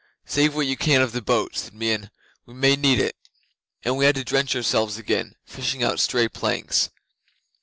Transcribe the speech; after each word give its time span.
'"Save 0.25 0.55
what 0.55 0.65
you 0.65 0.75
can 0.75 0.99
of 0.99 1.11
the 1.11 1.21
boat," 1.21 1.55
said 1.55 1.75
Meon; 1.75 2.09
"we 2.47 2.55
may 2.55 2.75
need 2.75 2.99
it," 2.99 3.15
and 3.85 3.95
we 3.97 4.05
had 4.05 4.15
to 4.15 4.23
drench 4.23 4.55
ourselves 4.55 4.97
again, 4.97 5.35
fishing 5.45 5.83
out 5.83 5.99
stray 5.99 6.27
planks. 6.27 6.89